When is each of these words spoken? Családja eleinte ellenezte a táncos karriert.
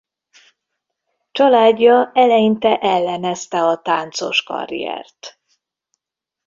Családja 1.31 2.11
eleinte 2.13 2.77
ellenezte 2.77 3.63
a 3.67 3.81
táncos 3.81 4.43
karriert. 4.43 5.39